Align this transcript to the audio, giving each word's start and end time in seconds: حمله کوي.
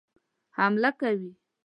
حمله 0.57 0.91
کوي. 0.99 1.31